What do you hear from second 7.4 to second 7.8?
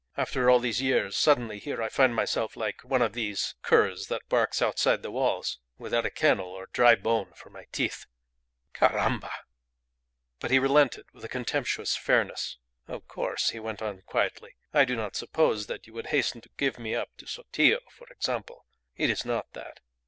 my